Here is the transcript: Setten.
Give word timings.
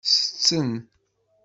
Setten. 0.03 0.71